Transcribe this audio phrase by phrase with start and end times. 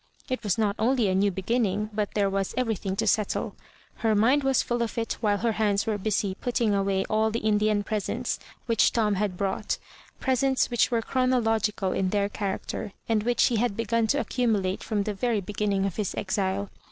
[0.29, 3.55] It was not only a new beginning, but there was everything to settle.
[3.97, 7.37] Her mind was full of it while her hands were busy putting away all the
[7.41, 9.77] Indian presents which Tom had brought—
[10.19, 15.03] presents which were chronological in their character, and which he had begun to accumulate from
[15.03, 16.71] the very beginning of his exile.